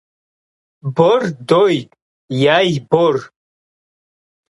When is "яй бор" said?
2.57-3.15